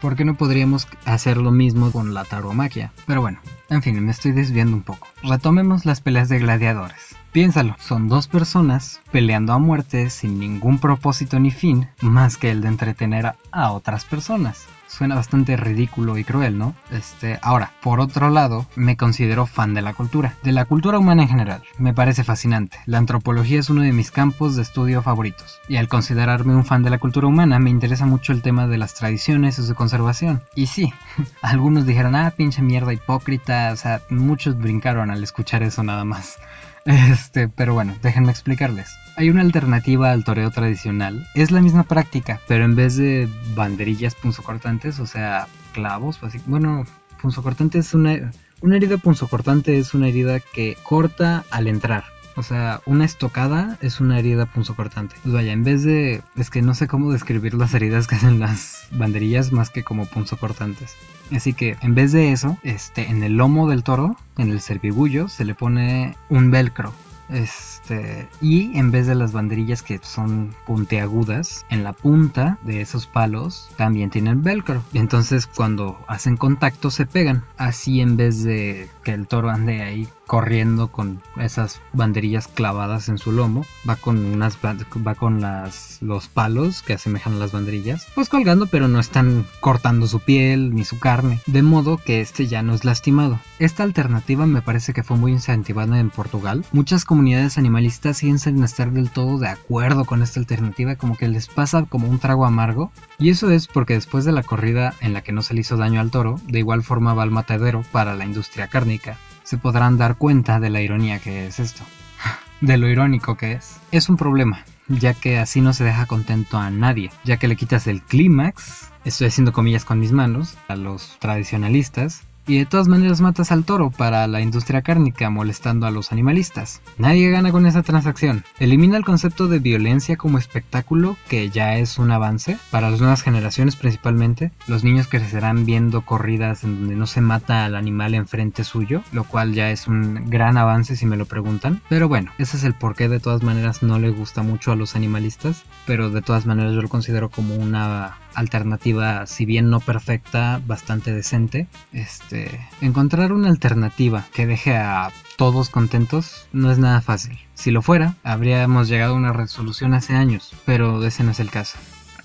¿Por 0.00 0.16
qué 0.16 0.24
no 0.24 0.34
podríamos 0.36 0.88
hacer 1.04 1.36
lo 1.36 1.50
mismo 1.50 1.92
con 1.92 2.14
la 2.14 2.24
taromaquia? 2.24 2.92
Pero 3.06 3.20
bueno, 3.20 3.40
en 3.68 3.82
fin, 3.82 4.04
me 4.04 4.10
estoy 4.10 4.32
desviando 4.32 4.76
un 4.76 4.82
poco. 4.82 5.06
Retomemos 5.22 5.84
las 5.86 6.00
peleas 6.00 6.28
de 6.28 6.38
gladiadores. 6.38 7.09
Piénsalo, 7.32 7.76
son 7.78 8.08
dos 8.08 8.26
personas 8.26 9.00
peleando 9.12 9.52
a 9.52 9.58
muerte 9.58 10.10
sin 10.10 10.40
ningún 10.40 10.78
propósito 10.78 11.38
ni 11.38 11.50
fin 11.50 11.88
más 12.00 12.36
que 12.36 12.50
el 12.50 12.60
de 12.60 12.68
entretener 12.68 13.34
a 13.52 13.72
otras 13.72 14.04
personas 14.04 14.66
suena 14.90 15.14
bastante 15.14 15.56
ridículo 15.56 16.18
y 16.18 16.24
cruel, 16.24 16.58
¿no? 16.58 16.74
Este, 16.90 17.38
ahora, 17.42 17.72
por 17.80 18.00
otro 18.00 18.28
lado, 18.28 18.66
me 18.74 18.96
considero 18.96 19.46
fan 19.46 19.72
de 19.72 19.82
la 19.82 19.94
cultura, 19.94 20.34
de 20.42 20.52
la 20.52 20.64
cultura 20.64 20.98
humana 20.98 21.22
en 21.22 21.28
general. 21.28 21.62
Me 21.78 21.94
parece 21.94 22.24
fascinante. 22.24 22.78
La 22.86 22.98
antropología 22.98 23.60
es 23.60 23.70
uno 23.70 23.82
de 23.82 23.92
mis 23.92 24.10
campos 24.10 24.56
de 24.56 24.62
estudio 24.62 25.02
favoritos. 25.02 25.60
Y 25.68 25.76
al 25.76 25.88
considerarme 25.88 26.54
un 26.54 26.64
fan 26.64 26.82
de 26.82 26.90
la 26.90 26.98
cultura 26.98 27.28
humana, 27.28 27.58
me 27.58 27.70
interesa 27.70 28.04
mucho 28.04 28.32
el 28.32 28.42
tema 28.42 28.66
de 28.66 28.78
las 28.78 28.94
tradiciones 28.94 29.58
y 29.58 29.66
su 29.66 29.74
conservación. 29.74 30.42
Y 30.54 30.66
sí, 30.66 30.92
algunos 31.42 31.86
dijeron, 31.86 32.16
ah, 32.16 32.32
pinche 32.36 32.60
mierda 32.60 32.92
hipócrita, 32.92 33.70
o 33.72 33.76
sea, 33.76 34.02
muchos 34.10 34.58
brincaron 34.58 35.10
al 35.10 35.22
escuchar 35.22 35.62
eso 35.62 35.82
nada 35.82 36.04
más. 36.04 36.38
Este, 36.84 37.48
pero 37.48 37.74
bueno, 37.74 37.94
déjenme 38.02 38.30
explicarles. 38.30 38.90
Hay 39.16 39.30
una 39.30 39.42
alternativa 39.42 40.12
al 40.12 40.24
toreo 40.24 40.50
tradicional. 40.50 41.26
Es 41.34 41.50
la 41.50 41.60
misma 41.60 41.84
práctica, 41.84 42.40
pero 42.48 42.64
en 42.64 42.74
vez 42.74 42.96
de 42.96 43.28
banderillas 43.54 44.14
punzocortantes, 44.14 44.98
o 44.98 45.06
sea, 45.06 45.46
clavos, 45.72 46.18
así, 46.22 46.40
bueno, 46.46 46.84
punzocortante 47.20 47.78
es 47.78 47.92
una 47.92 48.30
una 48.62 48.76
herida 48.76 48.98
punzocortante 48.98 49.78
es 49.78 49.94
una 49.94 50.08
herida 50.08 50.38
que 50.40 50.76
corta 50.82 51.44
al 51.50 51.66
entrar. 51.66 52.04
O 52.36 52.42
sea, 52.42 52.80
una 52.86 53.04
estocada 53.04 53.78
es 53.80 54.00
una 54.00 54.18
herida 54.18 54.46
punzocortante. 54.46 55.16
Pues 55.22 55.34
vaya, 55.34 55.52
en 55.52 55.64
vez 55.64 55.82
de. 55.82 56.22
Es 56.36 56.50
que 56.50 56.62
no 56.62 56.74
sé 56.74 56.86
cómo 56.86 57.10
describir 57.10 57.54
las 57.54 57.74
heridas 57.74 58.06
que 58.06 58.16
hacen 58.16 58.38
las 58.38 58.86
banderillas 58.92 59.52
más 59.52 59.70
que 59.70 59.82
como 59.82 60.06
punzocortantes. 60.06 60.94
Así 61.34 61.52
que 61.52 61.76
en 61.80 61.94
vez 61.94 62.12
de 62.12 62.32
eso, 62.32 62.58
este, 62.62 63.08
en 63.08 63.22
el 63.22 63.36
lomo 63.36 63.68
del 63.68 63.82
toro, 63.82 64.16
en 64.36 64.50
el 64.50 64.60
cervigullo, 64.60 65.28
se 65.28 65.44
le 65.44 65.54
pone 65.54 66.16
un 66.28 66.50
velcro. 66.50 66.92
Este, 67.30 68.28
y 68.40 68.76
en 68.76 68.90
vez 68.90 69.06
de 69.06 69.14
las 69.14 69.32
banderillas 69.32 69.82
que 69.82 70.00
son 70.02 70.54
puntiagudas, 70.66 71.64
en 71.70 71.84
la 71.84 71.92
punta 71.92 72.58
de 72.62 72.80
esos 72.80 73.06
palos 73.06 73.70
también 73.76 74.10
tienen 74.10 74.42
velcro. 74.42 74.82
Entonces 74.94 75.46
cuando 75.46 75.98
hacen 76.08 76.36
contacto 76.36 76.90
se 76.90 77.06
pegan. 77.06 77.44
Así 77.56 78.00
en 78.00 78.16
vez 78.16 78.42
de 78.42 78.90
que 79.04 79.12
el 79.12 79.28
toro 79.28 79.50
ande 79.50 79.82
ahí 79.82 80.08
corriendo 80.30 80.92
con 80.92 81.20
esas 81.40 81.80
banderillas 81.92 82.46
clavadas 82.46 83.08
en 83.08 83.18
su 83.18 83.32
lomo, 83.32 83.66
va 83.88 83.96
con 83.96 84.24
unas 84.24 84.56
va 84.62 85.16
con 85.16 85.40
las 85.40 85.98
los 86.02 86.28
palos 86.28 86.82
que 86.82 86.92
asemejan 86.92 87.32
a 87.32 87.38
las 87.38 87.50
banderillas, 87.50 88.06
pues 88.14 88.28
colgando, 88.28 88.68
pero 88.68 88.86
no 88.86 89.00
están 89.00 89.44
cortando 89.58 90.06
su 90.06 90.20
piel 90.20 90.72
ni 90.72 90.84
su 90.84 91.00
carne, 91.00 91.40
de 91.46 91.62
modo 91.62 91.96
que 91.96 92.20
este 92.20 92.46
ya 92.46 92.62
no 92.62 92.74
es 92.74 92.84
lastimado. 92.84 93.40
Esta 93.58 93.82
alternativa 93.82 94.46
me 94.46 94.62
parece 94.62 94.92
que 94.92 95.02
fue 95.02 95.16
muy 95.16 95.32
incentivada 95.32 95.98
en 95.98 96.10
Portugal. 96.10 96.64
Muchas 96.70 97.04
comunidades 97.04 97.58
animalistas 97.58 98.18
siguen 98.18 98.62
estar 98.62 98.92
del 98.92 99.10
todo 99.10 99.36
de 99.40 99.48
acuerdo 99.48 100.04
con 100.04 100.22
esta 100.22 100.38
alternativa, 100.38 100.94
como 100.94 101.16
que 101.16 101.26
les 101.26 101.48
pasa 101.48 101.84
como 101.88 102.08
un 102.08 102.20
trago 102.20 102.46
amargo, 102.46 102.92
y 103.18 103.30
eso 103.30 103.50
es 103.50 103.66
porque 103.66 103.94
después 103.94 104.24
de 104.24 104.30
la 104.30 104.44
corrida 104.44 104.94
en 105.00 105.12
la 105.12 105.22
que 105.22 105.32
no 105.32 105.42
se 105.42 105.54
le 105.54 105.62
hizo 105.62 105.76
daño 105.76 106.00
al 106.00 106.12
toro, 106.12 106.40
de 106.46 106.60
igual 106.60 106.84
forma 106.84 107.14
va 107.14 107.24
al 107.24 107.32
matadero 107.32 107.82
para 107.90 108.14
la 108.14 108.24
industria 108.24 108.68
cárnica 108.68 109.18
se 109.50 109.58
podrán 109.58 109.98
dar 109.98 110.14
cuenta 110.14 110.60
de 110.60 110.70
la 110.70 110.80
ironía 110.80 111.18
que 111.18 111.48
es 111.48 111.58
esto. 111.58 111.82
De 112.60 112.76
lo 112.76 112.88
irónico 112.88 113.36
que 113.36 113.54
es. 113.54 113.80
Es 113.90 114.08
un 114.08 114.16
problema, 114.16 114.64
ya 114.86 115.12
que 115.12 115.40
así 115.40 115.60
no 115.60 115.72
se 115.72 115.82
deja 115.82 116.06
contento 116.06 116.56
a 116.56 116.70
nadie, 116.70 117.10
ya 117.24 117.36
que 117.36 117.48
le 117.48 117.56
quitas 117.56 117.88
el 117.88 118.00
clímax, 118.00 118.92
estoy 119.04 119.26
haciendo 119.26 119.52
comillas 119.52 119.84
con 119.84 119.98
mis 119.98 120.12
manos, 120.12 120.56
a 120.68 120.76
los 120.76 121.16
tradicionalistas, 121.18 122.22
y 122.46 122.58
de 122.58 122.66
todas 122.66 122.88
maneras 122.88 123.20
matas 123.20 123.52
al 123.52 123.64
toro 123.64 123.90
para 123.90 124.26
la 124.26 124.40
industria 124.40 124.82
cárnica 124.82 125.30
molestando 125.30 125.86
a 125.86 125.90
los 125.90 126.12
animalistas. 126.12 126.80
Nadie 126.98 127.30
gana 127.30 127.52
con 127.52 127.66
esa 127.66 127.82
transacción. 127.82 128.44
Elimina 128.58 128.96
el 128.96 129.04
concepto 129.04 129.48
de 129.48 129.58
violencia 129.58 130.16
como 130.16 130.38
espectáculo, 130.38 131.16
que 131.28 131.50
ya 131.50 131.76
es 131.76 131.98
un 131.98 132.10
avance 132.10 132.58
para 132.70 132.90
las 132.90 133.00
nuevas 133.00 133.22
generaciones 133.22 133.76
principalmente. 133.76 134.50
Los 134.66 134.84
niños 134.84 135.06
crecerán 135.06 135.66
viendo 135.66 136.02
corridas 136.02 136.64
en 136.64 136.80
donde 136.80 136.96
no 136.96 137.06
se 137.06 137.20
mata 137.20 137.64
al 137.64 137.76
animal 137.76 138.14
enfrente 138.14 138.64
suyo, 138.64 139.02
lo 139.12 139.24
cual 139.24 139.54
ya 139.54 139.70
es 139.70 139.86
un 139.86 140.28
gran 140.28 140.56
avance 140.56 140.96
si 140.96 141.06
me 141.06 141.16
lo 141.16 141.26
preguntan. 141.26 141.80
Pero 141.88 142.08
bueno, 142.08 142.32
ese 142.38 142.56
es 142.56 142.64
el 142.64 142.74
porqué 142.74 143.08
de 143.08 143.20
todas 143.20 143.42
maneras 143.42 143.82
no 143.82 143.98
le 143.98 144.10
gusta 144.10 144.42
mucho 144.42 144.72
a 144.72 144.76
los 144.76 144.96
animalistas, 144.96 145.64
pero 145.86 146.10
de 146.10 146.22
todas 146.22 146.46
maneras 146.46 146.74
yo 146.74 146.82
lo 146.82 146.88
considero 146.88 147.30
como 147.30 147.54
una 147.54 148.18
alternativa, 148.34 149.26
si 149.26 149.44
bien 149.44 149.70
no 149.70 149.80
perfecta, 149.80 150.60
bastante 150.66 151.12
decente. 151.12 151.66
Este, 151.92 152.60
encontrar 152.80 153.32
una 153.32 153.48
alternativa 153.48 154.26
que 154.32 154.46
deje 154.46 154.76
a 154.76 155.10
todos 155.36 155.70
contentos 155.70 156.48
no 156.52 156.70
es 156.70 156.78
nada 156.78 157.00
fácil. 157.00 157.38
Si 157.54 157.70
lo 157.70 157.82
fuera, 157.82 158.14
habríamos 158.22 158.88
llegado 158.88 159.14
a 159.14 159.16
una 159.16 159.32
resolución 159.32 159.94
hace 159.94 160.14
años, 160.14 160.52
pero 160.64 161.04
ese 161.04 161.24
no 161.24 161.30
es 161.30 161.40
el 161.40 161.50
caso. 161.50 161.78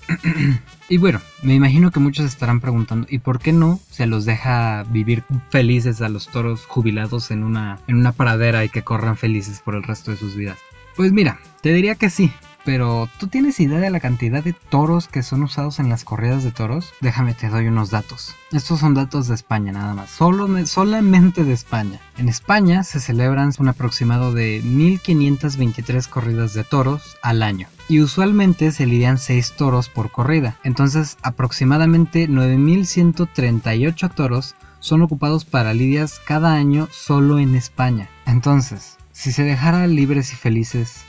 y 0.88 0.98
bueno, 0.98 1.20
me 1.42 1.54
imagino 1.54 1.90
que 1.90 2.00
muchos 2.00 2.26
estarán 2.26 2.60
preguntando, 2.60 3.06
¿y 3.10 3.18
por 3.18 3.38
qué 3.38 3.52
no 3.52 3.80
se 3.90 4.06
los 4.06 4.24
deja 4.24 4.84
vivir 4.84 5.24
felices 5.50 6.00
a 6.00 6.08
los 6.08 6.28
toros 6.28 6.64
jubilados 6.66 7.30
en 7.30 7.42
una, 7.42 7.78
en 7.86 7.96
una 7.96 8.12
pradera 8.12 8.64
y 8.64 8.68
que 8.68 8.82
corran 8.82 9.16
felices 9.16 9.60
por 9.64 9.74
el 9.74 9.82
resto 9.82 10.10
de 10.10 10.16
sus 10.16 10.36
vidas? 10.36 10.58
Pues 10.96 11.12
mira, 11.12 11.38
te 11.60 11.74
diría 11.74 11.94
que 11.94 12.08
sí, 12.08 12.32
pero 12.64 13.08
¿tú 13.20 13.28
tienes 13.28 13.60
idea 13.60 13.78
de 13.78 13.90
la 13.90 14.00
cantidad 14.00 14.42
de 14.42 14.54
toros 14.54 15.08
que 15.08 15.22
son 15.22 15.42
usados 15.42 15.78
en 15.78 15.90
las 15.90 16.04
corridas 16.04 16.42
de 16.42 16.52
toros? 16.52 16.94
Déjame 17.02 17.34
te 17.34 17.50
doy 17.50 17.68
unos 17.68 17.90
datos. 17.90 18.34
Estos 18.50 18.80
son 18.80 18.94
datos 18.94 19.28
de 19.28 19.34
España 19.34 19.72
nada 19.72 19.94
más, 19.94 20.10
Solo, 20.10 20.48
solamente 20.66 21.44
de 21.44 21.52
España. 21.52 22.00
En 22.16 22.30
España 22.30 22.82
se 22.82 22.98
celebran 22.98 23.52
un 23.58 23.68
aproximado 23.68 24.32
de 24.32 24.62
1523 24.64 26.08
corridas 26.08 26.54
de 26.54 26.64
toros 26.64 27.18
al 27.22 27.42
año 27.42 27.68
y 27.88 28.00
usualmente 28.00 28.72
se 28.72 28.86
lidian 28.86 29.18
6 29.18 29.52
toros 29.52 29.90
por 29.90 30.10
corrida. 30.10 30.56
Entonces, 30.64 31.18
aproximadamente 31.22 32.26
9138 32.26 34.08
toros 34.08 34.54
son 34.80 35.02
ocupados 35.02 35.44
para 35.44 35.74
lidias 35.74 36.20
cada 36.24 36.54
año 36.54 36.88
solo 36.90 37.38
en 37.38 37.54
España. 37.54 38.08
Entonces, 38.24 38.95
si 39.16 39.32
se 39.32 39.44
dejara 39.44 39.86
libres 39.86 40.34
y 40.34 40.36
felices, 40.36 41.00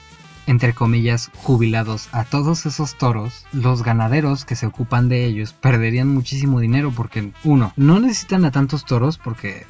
entre 0.46 0.74
comillas, 0.74 1.30
jubilados 1.36 2.08
a 2.14 2.24
todos 2.24 2.66
esos 2.66 2.98
toros, 2.98 3.46
los 3.52 3.84
ganaderos 3.84 4.46
que 4.46 4.56
se 4.56 4.66
ocupan 4.66 5.10
de 5.10 5.26
ellos 5.26 5.52
perderían 5.52 6.08
muchísimo 6.08 6.62
dinero 6.62 6.94
porque, 6.96 7.34
uno, 7.44 7.74
no 7.76 8.00
necesitan 8.00 8.46
a 8.46 8.52
tantos 8.52 8.86
toros 8.86 9.18
porque 9.18 9.66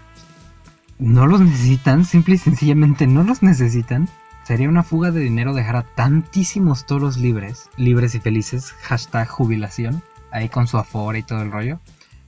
no 1.00 1.26
los 1.26 1.42
necesitan, 1.42 2.06
simple 2.06 2.36
y 2.36 2.38
sencillamente 2.38 3.08
no 3.08 3.24
los 3.24 3.42
necesitan. 3.42 4.08
Sería 4.44 4.70
una 4.70 4.84
fuga 4.84 5.10
de 5.10 5.22
dinero 5.22 5.56
dejar 5.56 5.76
a 5.76 5.96
tantísimos 5.96 6.86
toros 6.86 7.18
libres, 7.18 7.72
libres 7.76 8.14
y 8.14 8.20
felices, 8.20 8.72
hashtag 8.84 9.28
jubilación, 9.28 10.04
ahí 10.32 10.48
con 10.48 10.68
su 10.68 10.78
afora 10.78 11.18
y 11.18 11.24
todo 11.24 11.42
el 11.42 11.52
rollo. 11.52 11.80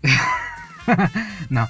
no, 1.52 1.68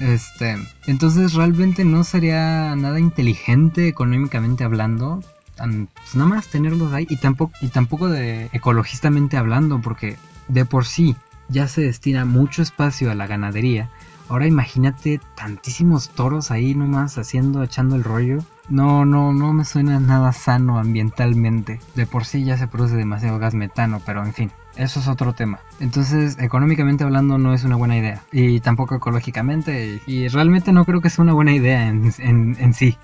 este, 0.00 0.56
entonces 0.86 1.34
realmente 1.34 1.84
no 1.84 2.04
sería 2.04 2.74
nada 2.76 2.98
inteligente 2.98 3.88
económicamente 3.88 4.64
hablando, 4.64 5.22
pues 5.56 6.14
nada 6.14 6.28
más 6.28 6.48
tenerlos 6.48 6.92
ahí 6.92 7.06
y 7.08 7.16
tampoco, 7.16 7.52
y 7.60 7.68
tampoco 7.68 8.08
de 8.08 8.48
ecologistamente 8.52 9.36
hablando, 9.36 9.80
porque 9.80 10.16
de 10.48 10.64
por 10.64 10.86
sí 10.86 11.16
ya 11.48 11.68
se 11.68 11.82
destina 11.82 12.24
mucho 12.24 12.62
espacio 12.62 13.10
a 13.10 13.14
la 13.14 13.26
ganadería. 13.26 13.90
Ahora 14.28 14.46
imagínate 14.46 15.20
tantísimos 15.36 16.08
toros 16.08 16.50
ahí 16.50 16.74
nomás 16.74 17.18
haciendo, 17.18 17.62
echando 17.62 17.96
el 17.96 18.04
rollo. 18.04 18.38
No, 18.68 19.04
no, 19.04 19.32
no 19.32 19.52
me 19.52 19.64
suena 19.64 20.00
nada 20.00 20.32
sano 20.32 20.78
ambientalmente. 20.78 21.80
De 21.94 22.06
por 22.06 22.24
sí 22.24 22.44
ya 22.44 22.56
se 22.56 22.66
produce 22.66 22.96
demasiado 22.96 23.38
gas 23.38 23.52
metano, 23.52 24.00
pero 24.06 24.24
en 24.24 24.32
fin. 24.32 24.50
Eso 24.76 25.00
es 25.00 25.08
otro 25.08 25.34
tema. 25.34 25.60
Entonces, 25.80 26.38
económicamente 26.38 27.04
hablando, 27.04 27.38
no 27.38 27.52
es 27.52 27.64
una 27.64 27.76
buena 27.76 27.96
idea. 27.96 28.22
Y 28.32 28.60
tampoco 28.60 28.94
ecológicamente. 28.94 30.00
Y 30.06 30.28
realmente 30.28 30.72
no 30.72 30.84
creo 30.84 31.00
que 31.00 31.10
sea 31.10 31.22
una 31.22 31.34
buena 31.34 31.52
idea 31.52 31.88
en, 31.88 32.12
en, 32.18 32.74
sí. 32.74 32.96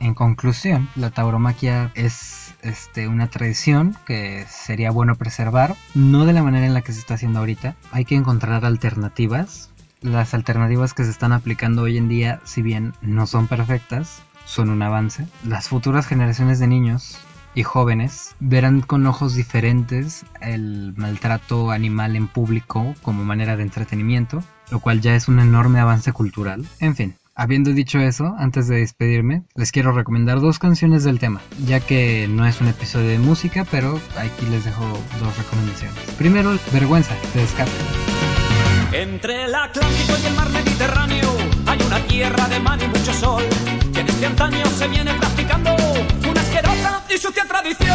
En 0.00 0.14
conclusión, 0.14 0.88
la 0.96 1.10
tauromaquia 1.10 1.92
es 1.94 2.54
este, 2.62 3.08
una 3.08 3.28
tradición 3.28 3.96
que 4.04 4.44
sería 4.48 4.90
bueno 4.90 5.14
preservar, 5.14 5.76
no 5.94 6.26
de 6.26 6.32
la 6.32 6.42
manera 6.42 6.66
en 6.66 6.74
la 6.74 6.82
que 6.82 6.92
se 6.92 6.98
está 6.98 7.14
haciendo 7.14 7.38
ahorita. 7.38 7.76
Hay 7.92 8.04
que 8.04 8.16
encontrar 8.16 8.64
alternativas. 8.64 9.70
Las 10.00 10.34
alternativas 10.34 10.92
que 10.92 11.04
se 11.04 11.10
están 11.10 11.32
aplicando 11.32 11.82
hoy 11.82 11.96
en 11.96 12.08
día, 12.08 12.40
si 12.44 12.60
bien 12.60 12.92
no 13.00 13.26
son 13.26 13.46
perfectas, 13.46 14.22
son 14.44 14.68
un 14.68 14.82
avance. 14.82 15.26
Las 15.44 15.68
futuras 15.68 16.06
generaciones 16.06 16.58
de 16.58 16.66
niños 16.66 17.18
y 17.54 17.62
jóvenes 17.62 18.34
verán 18.40 18.80
con 18.80 19.06
ojos 19.06 19.34
diferentes 19.34 20.24
el 20.40 20.94
maltrato 20.96 21.70
animal 21.70 22.16
en 22.16 22.28
público 22.28 22.94
como 23.02 23.24
manera 23.24 23.56
de 23.56 23.62
entretenimiento, 23.62 24.42
lo 24.70 24.80
cual 24.80 25.00
ya 25.00 25.14
es 25.14 25.28
un 25.28 25.40
enorme 25.40 25.80
avance 25.80 26.12
cultural. 26.12 26.64
En 26.80 26.96
fin, 26.96 27.14
Habiendo 27.36 27.72
dicho 27.72 27.98
eso, 27.98 28.32
antes 28.38 28.68
de 28.68 28.76
despedirme, 28.76 29.42
les 29.56 29.72
quiero 29.72 29.90
recomendar 29.90 30.40
dos 30.40 30.60
canciones 30.60 31.02
del 31.02 31.18
tema, 31.18 31.40
ya 31.66 31.80
que 31.80 32.28
no 32.30 32.46
es 32.46 32.60
un 32.60 32.68
episodio 32.68 33.08
de 33.08 33.18
música, 33.18 33.66
pero 33.68 34.00
aquí 34.16 34.46
les 34.46 34.64
dejo 34.64 34.84
dos 35.18 35.36
recomendaciones. 35.36 35.98
Primero, 36.16 36.56
Vergüenza, 36.72 37.12
de 37.34 37.42
Escape. 37.42 37.72
Entre 38.92 39.46
el 39.46 39.54
Atlántico 39.56 40.12
y 40.22 40.26
el 40.26 40.34
mar 40.34 40.48
Mediterráneo 40.50 41.28
hay 41.66 41.82
una 41.84 41.98
tierra 42.06 42.48
de 42.48 42.60
mar 42.60 42.78
y 42.80 42.86
mucho 42.86 43.12
sol, 43.12 43.42
este 44.06 44.26
antaño 44.26 44.64
se 44.78 44.88
viene 44.88 45.14
practicando 45.14 45.74
una 46.28 46.40
asquerosa 46.40 47.02
y 47.14 47.18
sucia 47.18 47.44
tradición. 47.46 47.94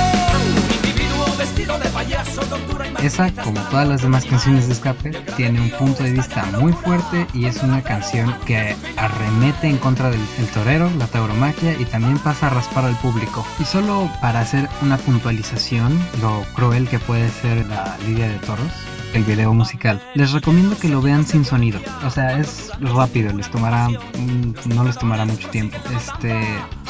Esa, 3.02 3.32
como 3.32 3.62
todas 3.70 3.88
las 3.88 4.02
demás 4.02 4.26
canciones 4.26 4.68
de 4.68 4.74
escape, 4.74 5.12
tiene 5.38 5.62
un 5.62 5.70
punto 5.72 6.04
de 6.04 6.12
vista 6.12 6.46
muy 6.60 6.74
fuerte 6.74 7.28
y 7.34 7.46
es 7.46 7.64
una 7.64 7.82
canción 7.82 8.36
que 8.46 8.76
arremete 8.98 9.68
en 9.68 9.78
contra 9.78 10.10
del 10.10 10.22
torero, 10.54 10.90
la 10.98 11.08
tauromaquia 11.08 11.80
y 11.80 11.86
también 11.86 12.18
pasa 12.20 12.48
a 12.48 12.50
raspar 12.50 12.86
al 12.86 12.96
público. 12.98 13.46
Y 13.60 13.64
solo 13.64 14.10
para 14.22 14.42
hacer 14.42 14.68
una 14.82 14.98
puntualización, 14.98 15.98
lo 16.22 16.44
cruel 16.56 16.90
que 16.90 17.00
puede 17.00 17.30
ser 17.30 17.66
la 17.68 17.98
lidia 18.06 18.28
de 18.28 18.38
toros, 18.40 18.72
el 19.14 19.24
video 19.24 19.54
musical. 19.54 20.02
Les 20.16 20.32
recomiendo 20.32 20.78
que 20.78 20.90
lo 20.90 21.02
vean 21.02 21.26
sin 21.26 21.46
sonido. 21.46 21.80
O 22.06 22.10
sea, 22.10 22.40
es 22.40 22.72
rápido, 22.80 23.34
les 23.34 23.50
tomará 23.50 23.90
mm, 23.90 24.76
no 24.76 24.84
les 24.84 24.98
tomará 24.98 25.26
mucho 25.26 25.50
tiempo. 25.50 25.78
Este, 25.96 26.42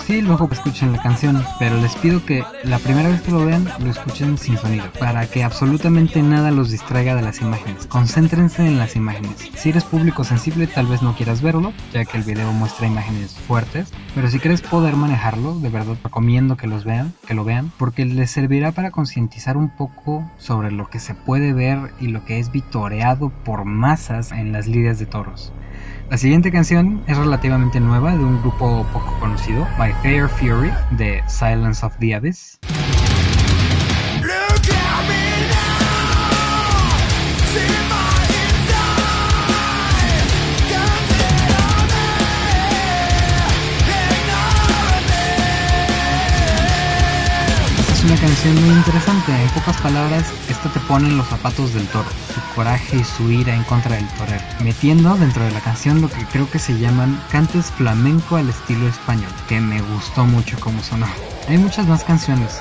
sí, 0.05 0.21
luego 0.21 0.49
escuchen 0.51 0.91
la 0.91 1.01
canción, 1.01 1.43
pero 1.59 1.77
les 1.77 1.95
pido 1.95 2.23
que 2.25 2.43
la 2.63 2.79
primera 2.79 3.09
vez 3.09 3.21
que 3.21 3.31
lo 3.31 3.45
vean 3.45 3.67
lo 3.79 3.89
escuchen 3.89 4.37
sin 4.37 4.57
sonido, 4.57 4.85
para 4.99 5.27
que 5.27 5.43
absolutamente 5.43 6.21
nada 6.21 6.51
los 6.51 6.71
distraiga 6.71 7.15
de 7.15 7.21
las 7.21 7.41
imágenes. 7.41 7.87
Concéntrense 7.87 8.65
en 8.65 8.77
las 8.77 8.95
imágenes. 8.95 9.49
Si 9.55 9.69
eres 9.69 9.83
público 9.83 10.23
sensible, 10.23 10.67
tal 10.67 10.87
vez 10.87 11.01
no 11.01 11.15
quieras 11.15 11.41
verlo, 11.41 11.73
ya 11.93 12.05
que 12.05 12.17
el 12.17 12.23
video 12.23 12.51
muestra 12.51 12.87
imágenes 12.87 13.35
fuertes, 13.47 13.91
pero 14.15 14.29
si 14.29 14.39
quieres 14.39 14.61
poder 14.61 14.95
manejarlo, 14.95 15.59
de 15.59 15.69
verdad 15.69 15.95
recomiendo 16.03 16.57
que 16.57 16.67
los 16.67 16.83
vean, 16.83 17.13
que 17.25 17.33
lo 17.33 17.43
vean, 17.43 17.71
porque 17.77 18.05
les 18.05 18.31
servirá 18.31 18.71
para 18.71 18.91
concientizar 18.91 19.57
un 19.57 19.69
poco 19.69 20.29
sobre 20.37 20.71
lo 20.71 20.89
que 20.89 20.99
se 20.99 21.13
puede 21.13 21.53
ver 21.53 21.93
y 21.99 22.08
lo 22.09 22.25
que 22.25 22.39
es 22.39 22.51
vitoreado 22.51 23.29
por 23.43 23.65
masas 23.65 24.31
en 24.31 24.51
las 24.51 24.67
lidias 24.67 24.99
de 24.99 25.05
toros. 25.05 25.53
La 26.09 26.17
siguiente 26.17 26.51
canción 26.51 27.03
es 27.07 27.17
relativamente 27.17 27.79
nueva 27.79 28.17
de 28.17 28.23
un 28.23 28.41
grupo 28.41 28.85
poco 28.91 29.17
conocido, 29.19 29.67
My 29.77 29.91
Fair 30.01 30.27
Fury, 30.27 30.71
de 30.91 31.21
Silence 31.27 31.85
of 31.85 31.95
the 31.99 32.15
Abyss. 32.15 32.59
Una 48.03 48.15
canción 48.15 48.55
muy 48.61 48.75
interesante. 48.75 49.31
En 49.31 49.49
pocas 49.49 49.75
palabras, 49.81 50.25
esto 50.49 50.69
te 50.69 50.79
pone 50.81 51.07
en 51.07 51.17
los 51.17 51.27
zapatos 51.27 51.73
del 51.73 51.87
toro, 51.87 52.09
su 52.33 52.55
coraje 52.55 52.97
y 52.97 53.03
su 53.03 53.29
ira 53.31 53.53
en 53.55 53.63
contra 53.63 53.95
del 53.95 54.07
torero, 54.09 54.43
metiendo 54.63 55.15
dentro 55.17 55.43
de 55.43 55.51
la 55.51 55.59
canción 55.59 56.01
lo 56.01 56.09
que 56.09 56.23
creo 56.25 56.49
que 56.49 56.59
se 56.59 56.77
llaman 56.77 57.21
cantes 57.31 57.71
flamenco 57.71 58.37
al 58.37 58.49
estilo 58.49 58.87
español, 58.87 59.31
que 59.47 59.59
me 59.59 59.81
gustó 59.81 60.25
mucho 60.25 60.59
como 60.59 60.81
sonó. 60.83 61.07
Hay 61.47 61.57
muchas 61.57 61.87
más 61.87 62.03
canciones. 62.03 62.59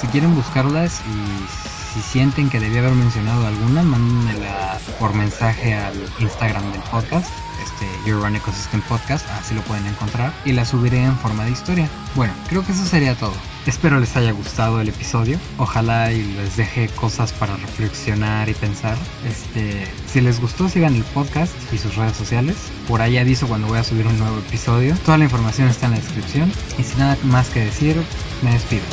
Si 0.00 0.06
quieren 0.08 0.34
buscarlas 0.34 1.00
y 1.00 1.94
si 1.94 2.00
sienten 2.00 2.50
que 2.50 2.60
debía 2.60 2.80
haber 2.80 2.94
mencionado 2.94 3.46
alguna, 3.46 3.82
mándenmela 3.82 4.78
por 4.98 5.14
mensaje 5.14 5.74
al 5.74 5.94
Instagram 6.20 6.72
del 6.72 6.82
podcast 6.82 7.30
este 7.62 7.86
Your 8.06 8.22
Run 8.22 8.36
Ecosystem 8.36 8.80
Podcast, 8.82 9.28
así 9.30 9.54
lo 9.54 9.62
pueden 9.62 9.86
encontrar, 9.86 10.32
y 10.44 10.52
la 10.52 10.64
subiré 10.64 11.02
en 11.02 11.16
forma 11.18 11.44
de 11.44 11.50
historia. 11.50 11.88
Bueno, 12.14 12.32
creo 12.48 12.64
que 12.64 12.72
eso 12.72 12.84
sería 12.84 13.14
todo. 13.14 13.34
Espero 13.66 14.00
les 14.00 14.16
haya 14.16 14.32
gustado 14.32 14.80
el 14.80 14.88
episodio. 14.88 15.38
Ojalá 15.58 16.12
y 16.12 16.22
les 16.22 16.56
deje 16.56 16.88
cosas 16.88 17.32
para 17.32 17.56
reflexionar 17.56 18.48
y 18.48 18.54
pensar. 18.54 18.96
Este, 19.28 19.86
si 20.06 20.20
les 20.20 20.40
gustó, 20.40 20.68
sigan 20.68 20.94
el 20.94 21.04
podcast 21.04 21.52
y 21.72 21.78
sus 21.78 21.96
redes 21.96 22.16
sociales. 22.16 22.56
Por 22.88 23.02
ahí 23.02 23.18
aviso 23.18 23.46
cuando 23.46 23.68
voy 23.68 23.78
a 23.78 23.84
subir 23.84 24.06
un 24.06 24.18
nuevo 24.18 24.38
episodio. 24.38 24.96
Toda 25.04 25.18
la 25.18 25.24
información 25.24 25.68
está 25.68 25.86
en 25.86 25.92
la 25.92 25.98
descripción. 25.98 26.52
Y 26.78 26.84
sin 26.84 26.98
nada 26.98 27.18
más 27.24 27.50
que 27.50 27.60
decir, 27.60 28.02
me 28.42 28.52
despido. 28.52 28.84